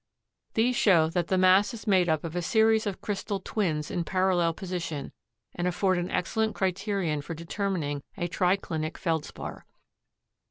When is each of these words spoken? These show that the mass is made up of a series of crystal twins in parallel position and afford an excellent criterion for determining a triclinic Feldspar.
These 0.55 0.75
show 0.75 1.09
that 1.11 1.27
the 1.27 1.37
mass 1.37 1.75
is 1.75 1.85
made 1.85 2.09
up 2.09 2.23
of 2.23 2.35
a 2.35 2.41
series 2.41 2.87
of 2.87 3.01
crystal 3.01 3.39
twins 3.39 3.91
in 3.91 4.03
parallel 4.03 4.51
position 4.51 5.11
and 5.53 5.67
afford 5.67 5.99
an 5.99 6.09
excellent 6.09 6.55
criterion 6.55 7.21
for 7.21 7.35
determining 7.35 8.01
a 8.17 8.27
triclinic 8.27 8.97
Feldspar. 8.97 9.63